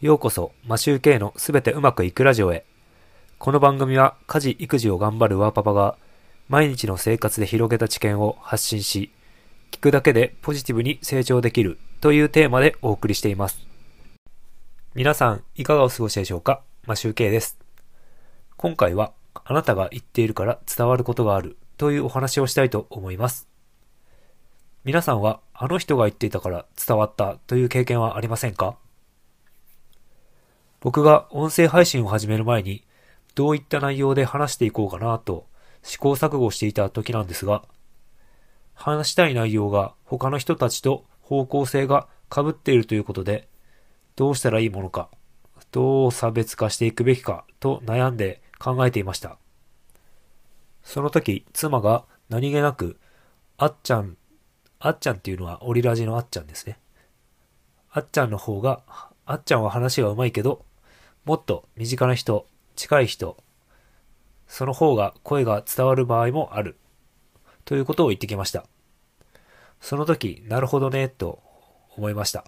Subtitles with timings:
[0.00, 2.64] ようこそ、マシューケイのすべてうまくいくラジオへ。
[3.40, 5.96] この番組は家事・育児を頑張るワーパパが
[6.48, 9.10] 毎日の生活で広げた知見を発信し、
[9.72, 13.60] 聞くだけでポジティブに成長できるというテーマでお送りしています。
[14.94, 16.62] 皆さん、いかがお過ごしでしょうか？
[16.86, 17.58] マシューケイです。
[18.56, 23.48] 今回は、あなたが言っているから伝わることがあるというお話をしたいと思います。
[24.84, 28.76] 皆さんは、あの人が言っていたから伝わったという経験はありませんか？
[30.80, 32.84] 僕が音声配信を始める前に、
[33.34, 35.46] どういった内容で話していこうかなと
[35.82, 37.64] 試行錯誤していた時なんですが、
[38.74, 43.48] 話したい内容が他の人たちと方向性が被っているということで、
[44.16, 45.08] どうしたらいいものか、
[45.72, 49.38] どう差別化していくべきかと悩んで考えていました。
[50.82, 52.98] その時、妻が何気なく、
[53.56, 54.16] あっちゃん、
[54.78, 56.78] あっちゃんっていうのはオリラジのあっちゃんですね。
[57.90, 58.82] あっちゃんの方が、
[59.26, 60.64] あっちゃんは話が上手いけど、
[61.24, 62.46] もっと身近な人、
[62.76, 63.36] 近い人、
[64.46, 66.76] その方が声が伝わる場合もある。
[67.64, 68.64] ということを言ってきました。
[69.80, 71.42] その時、なるほどね、と
[71.96, 72.44] 思いました。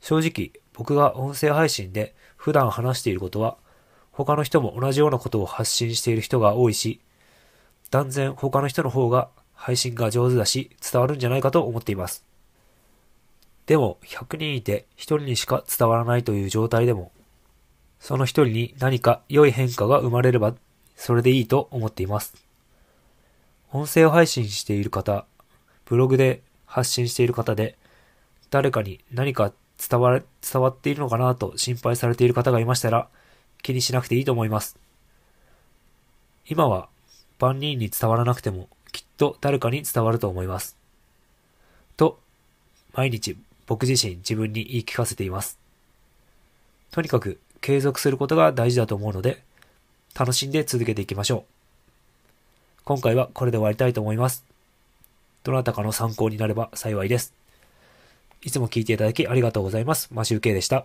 [0.00, 3.56] 正直、僕が音声配信で普段話していることは、
[4.10, 7.00] 他の人も同じようなことを発信している人が多いし、
[7.90, 12.24] 断然他の人の方が配信が上手だし伝わるんじゃないかと思っています。
[13.66, 17.12] でも、100人いて1人にしか伝わらないという状態でも、
[17.98, 20.54] その1人に何か良い変化が生まれれば、
[20.96, 22.34] それでいいと思っています。
[23.72, 25.26] 音声を配信している方、
[25.86, 27.76] ブログで発信している方で、
[28.50, 29.52] 誰かに何か
[29.88, 33.08] 伝わ、伝わっているのかなと心配されている方がいましたら、
[33.62, 34.78] 気にしなくていいと思います。
[36.46, 36.88] 今は
[37.38, 40.76] 万人に伝わらなくても、きっと誰かに伝わると思います。
[41.96, 42.20] と、
[42.92, 45.58] 毎日僕自身自分に言い聞かせています。
[46.90, 49.42] とにかく継続することが大事だと思うので、
[50.14, 51.44] 楽しんで続けていきましょう。
[52.84, 54.44] 今回はこれで終わりたいと思います。
[55.42, 57.32] どなたかの参考になれば幸いです。
[58.42, 60.08] いつも聞いていただきありがとうございます。
[60.12, 60.84] マシュウケイでした。